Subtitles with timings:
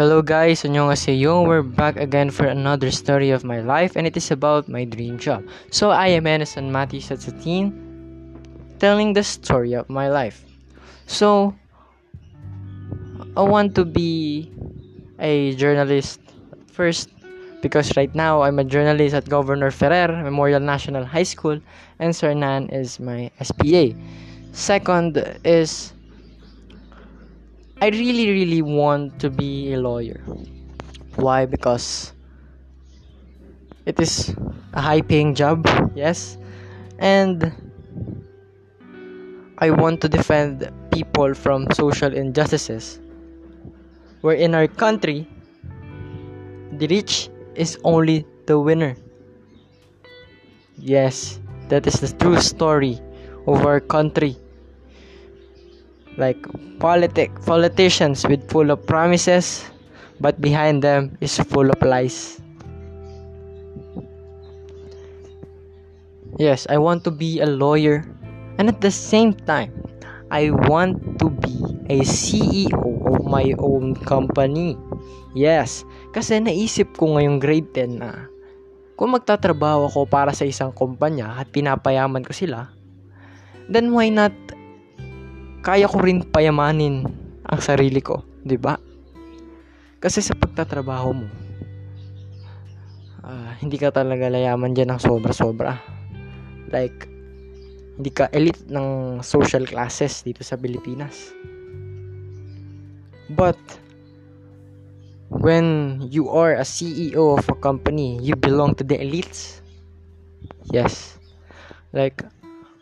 [0.00, 1.44] Hello guys, annyeonghaseyo.
[1.44, 5.20] We're back again for another story of my life and it is about my dream
[5.20, 5.44] job.
[5.68, 7.68] So I am Henderson Matthew Satsatin
[8.80, 10.40] telling the story of my life.
[11.04, 11.52] So
[13.36, 14.48] I want to be
[15.20, 16.24] a journalist
[16.72, 17.12] first
[17.60, 21.60] because right now I'm a journalist at Governor Ferrer Memorial National High School
[21.98, 23.92] and Sir Nan is my SPA.
[24.56, 25.92] Second is
[27.80, 30.20] I really, really want to be a lawyer.
[31.16, 31.46] Why?
[31.46, 32.12] Because
[33.86, 34.36] it is
[34.74, 36.36] a high paying job, yes,
[36.98, 37.52] and
[39.56, 43.00] I want to defend people from social injustices.
[44.20, 45.26] Where in our country,
[46.72, 48.96] the rich is only the winner.
[50.76, 53.00] Yes, that is the true story
[53.46, 54.36] of our country
[56.16, 56.40] like
[56.82, 59.68] politic politicians with full of promises
[60.18, 62.40] but behind them is full of lies.
[66.40, 68.00] Yes i want to be a lawyer
[68.56, 69.76] and at the same time
[70.32, 71.52] i want to be
[71.90, 74.78] a ceo of my own company.
[75.36, 78.30] Yes kasi naisip ko ngayong grade 10 na
[78.98, 82.68] kung magtatrabaho ako para sa isang kumpanya at pinapayaman ko sila
[83.70, 84.34] then why not
[85.60, 87.04] kaya ko rin payamanin
[87.44, 88.80] ang sarili ko, 'di ba?
[90.00, 91.28] Kasi sa pagtatrabaho mo,
[93.20, 95.76] uh, hindi ka talaga layaman diyan ng sobra-sobra.
[96.72, 97.04] Like
[98.00, 101.36] hindi ka elite ng social classes dito sa Pilipinas.
[103.28, 103.60] But
[105.28, 109.60] when you are a CEO of a company, you belong to the elites.
[110.72, 111.20] Yes.
[111.92, 112.24] Like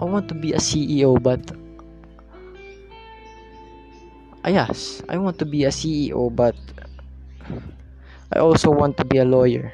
[0.00, 1.44] I want to be a CEO but
[4.42, 6.58] Ah, yes, I want to be a CEO, but
[8.34, 9.70] I also want to be a lawyer,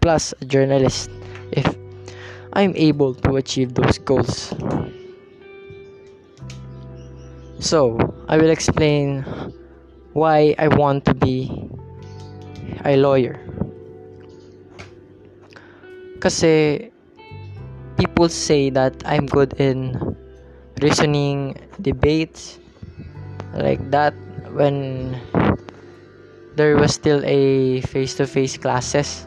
[0.00, 1.12] plus a journalist,
[1.52, 1.68] if
[2.56, 4.56] I'm able to achieve those goals.
[7.60, 8.00] So,
[8.32, 9.28] I will explain
[10.16, 11.52] why I want to be
[12.88, 13.36] a lawyer.
[16.24, 16.90] Kasi eh,
[18.00, 19.92] people say that I'm good in
[20.80, 22.56] reasoning, debates,
[23.54, 24.14] like that
[24.52, 25.16] when
[26.56, 29.26] there was still a face-to-face classes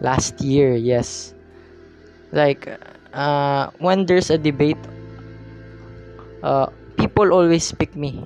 [0.00, 1.34] last year yes.
[2.32, 2.68] Like
[3.12, 4.80] uh, when there's a debate
[6.42, 8.24] uh, people always pick me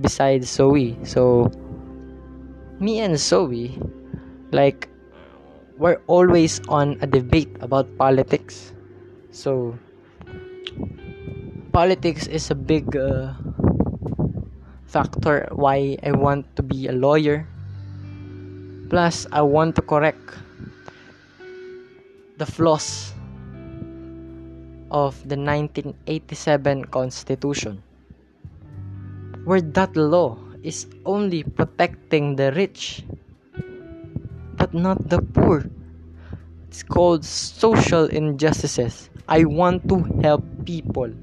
[0.00, 0.96] besides Zoe.
[1.04, 1.50] So
[2.78, 3.78] me and Zoe
[4.52, 4.88] like
[5.80, 8.72] we're always on a debate about politics.
[9.32, 9.78] So
[11.72, 13.32] politics is a big uh,
[14.90, 17.46] factor why I want to be a lawyer.
[18.90, 20.34] Plus, I want to correct
[22.38, 23.14] the flaws
[24.90, 27.82] of the 1987 Constitution,
[29.46, 30.34] where that law
[30.66, 33.06] is only protecting the rich
[34.58, 35.64] but not the poor.
[36.66, 39.08] It's called social injustices.
[39.28, 41.14] I want to help people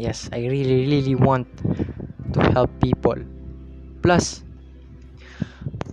[0.00, 1.44] yes i really really want
[2.32, 3.18] to help people.
[4.00, 4.40] Plus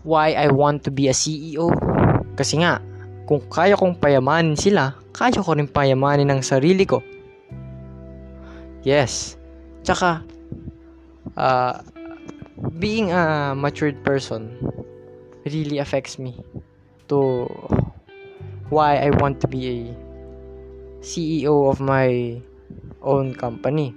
[0.07, 1.68] why i want to be a ceo
[2.40, 2.79] kasi nga
[3.28, 7.03] kung kaya kong payamanin sila kaya ko rin payamanin ng sarili ko.
[8.88, 9.35] Yes.
[9.84, 10.23] Tsaka
[11.35, 11.84] uh,
[12.79, 14.56] being a matured person
[15.44, 16.40] really affects me
[17.12, 17.50] to
[18.69, 19.78] why I want to be a
[21.01, 22.40] CEO of my
[23.07, 23.95] own company.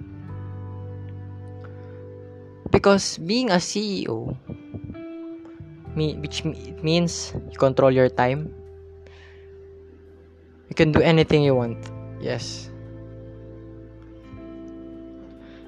[2.71, 4.31] Because being a CEO,
[5.95, 6.45] which
[6.81, 8.47] means you control your time,
[10.69, 11.77] you can do anything you want.
[12.23, 12.71] Yes.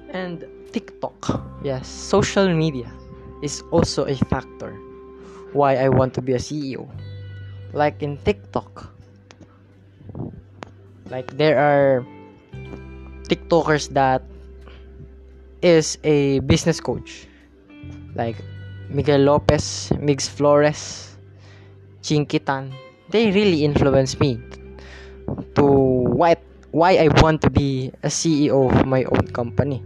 [0.08, 2.90] And TikTok, yes, social media
[3.42, 4.72] is also a factor
[5.52, 6.88] why I want to be a CEO.
[7.74, 8.88] Like in TikTok,
[11.10, 12.06] like there are
[13.28, 14.22] TikTokers that
[15.62, 17.26] is a business coach
[18.14, 18.36] like
[18.88, 21.16] Miguel Lopez, Migs Flores,
[22.02, 22.72] Chinkee Tan.
[23.08, 24.40] They really influence me
[25.56, 26.36] to why
[26.70, 29.82] why I want to be a CEO of my own company.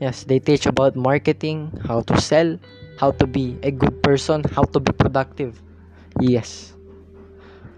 [0.00, 2.58] Yes, they teach about marketing, how to sell,
[2.98, 5.62] how to be a good person, how to be productive.
[6.20, 6.74] Yes.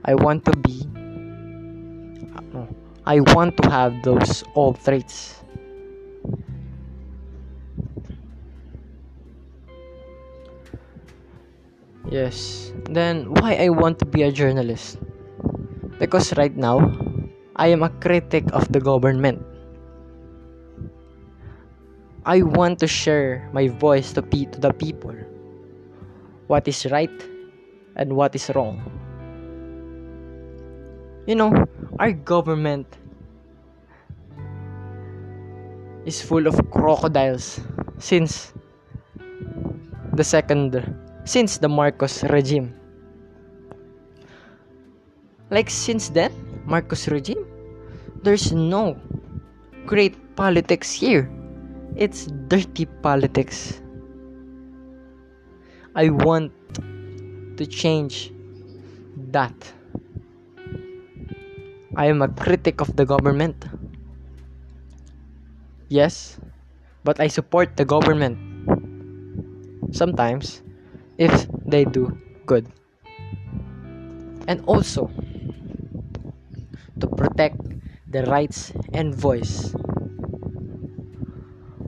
[0.05, 0.84] I want to be
[3.11, 5.43] I want to have those all traits.
[12.07, 12.71] Yes.
[12.87, 15.03] Then why I want to be a journalist?
[15.99, 16.87] Because right now,
[17.57, 19.43] I am a critic of the government.
[22.23, 25.19] I want to share my voice to, pe- to the people.
[26.47, 27.11] What is right
[27.97, 28.79] and what is wrong.
[31.27, 31.67] You know,
[31.99, 33.00] our government
[36.05, 37.61] is full of crocodiles
[37.99, 38.52] since
[40.14, 40.75] the second
[41.25, 42.75] since the Marcos regime.
[45.50, 46.32] Like since then,
[46.64, 47.44] Marcos regime,
[48.23, 48.99] there's no
[49.87, 51.31] great politics here.
[51.97, 53.82] It's dirty politics.
[55.94, 56.52] I want
[57.58, 58.32] to change
[59.35, 59.55] that.
[61.97, 63.67] I am a critic of the government.
[65.90, 66.38] Yes,
[67.02, 68.38] but I support the government.
[69.90, 70.62] Sometimes,
[71.19, 71.34] if
[71.66, 72.14] they do
[72.46, 72.70] good.
[74.46, 75.10] And also,
[77.02, 77.58] to protect
[78.06, 79.75] the rights and voice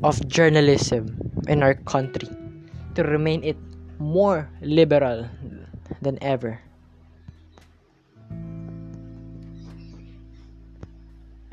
[0.02, 1.14] of journalism
[1.46, 2.26] in our country
[2.98, 3.56] to remain it
[4.02, 5.30] more liberal
[6.02, 6.58] than ever.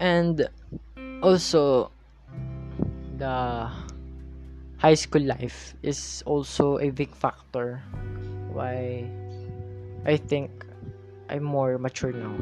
[0.01, 0.49] And
[1.21, 1.93] also
[3.19, 3.67] the
[4.79, 7.83] high school life is also a big factor
[8.55, 9.03] why
[10.07, 10.65] I think
[11.27, 12.33] I'm more mature now.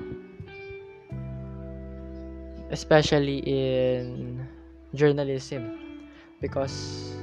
[2.69, 4.45] Especially in
[4.93, 6.05] journalism
[6.41, 7.17] because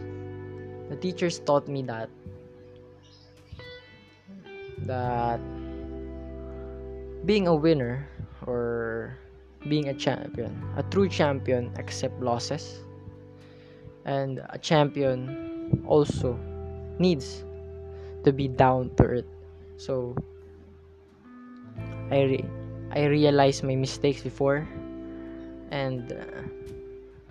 [0.91, 2.11] the teachers taught me that
[4.85, 5.39] that
[7.25, 8.09] being a winner
[8.47, 9.17] or
[9.69, 12.85] being a champion, a true champion accept losses
[14.05, 16.39] and a champion also
[16.99, 17.45] needs
[18.25, 19.31] to be down to earth.
[19.77, 20.17] So
[22.11, 22.51] I re-
[22.93, 24.69] I realized my mistakes before
[25.71, 26.47] and uh,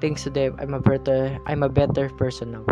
[0.02, 2.66] thanks to them I'm a better I'm a better person now.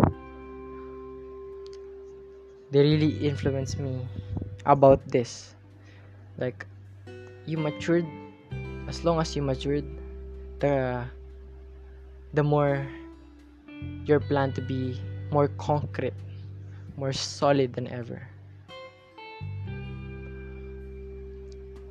[2.70, 4.08] They really influenced me
[4.64, 5.54] about this.
[6.38, 6.66] Like
[7.46, 8.06] you matured
[8.88, 9.84] as long as you matured
[10.60, 11.04] the
[12.32, 12.86] the more
[14.04, 14.98] your plan to be
[15.30, 16.14] more concrete,
[16.96, 18.28] more solid than ever.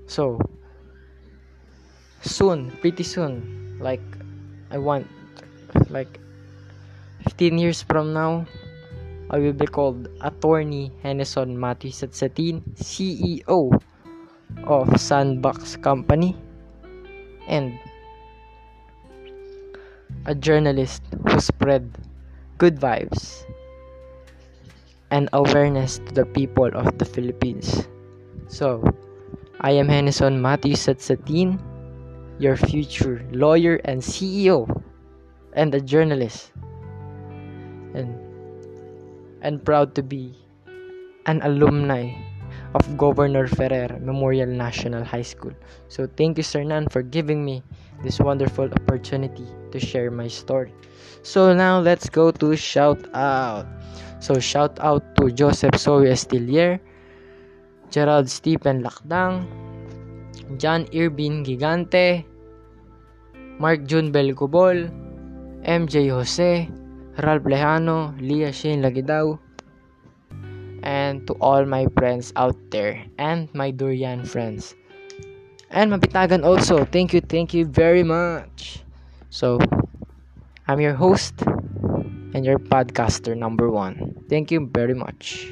[0.07, 0.39] So,
[2.21, 4.03] soon, pretty soon, like
[4.69, 5.07] I want,
[5.89, 6.19] like
[7.23, 8.45] 15 years from now,
[9.31, 13.71] I will be called Attorney Henderson Matthew Satsatin, CEO
[14.67, 16.35] of Sandbox Company,
[17.47, 17.79] and
[20.25, 21.89] a journalist who spread
[22.57, 23.43] good vibes
[25.11, 27.87] and awareness to the people of the Philippines.
[28.47, 28.85] So,
[29.59, 31.59] I am Henderson Matthew Satsatin,
[32.39, 34.65] your future lawyer and CEO,
[35.53, 36.51] and a journalist,
[37.93, 38.15] and
[39.41, 40.37] and proud to be
[41.25, 42.13] an alumni
[42.73, 45.53] of Governor Ferrer Memorial National High School.
[45.87, 47.63] So thank you Sir Nan for giving me
[48.03, 50.73] this wonderful opportunity to share my story.
[51.23, 53.67] So now let's go to shout out.
[54.19, 56.79] So shout out to Joseph Soy Estilier,
[57.89, 59.45] Gerald Stephen Lakdang,
[60.57, 62.25] John Irvin Gigante,
[63.59, 64.89] Mark Jun Belcubol,
[65.65, 66.69] MJ Jose,
[67.21, 69.37] Ralph Lejano, Lia Shane Lagidaw,
[70.83, 74.75] and to all my friends out there and my Durian friends.
[75.69, 76.85] And Mapitagan also.
[76.85, 78.83] Thank you, thank you very much.
[79.29, 79.59] So,
[80.67, 81.41] I'm your host
[82.33, 84.15] and your podcaster number one.
[84.29, 85.47] Thank you very much.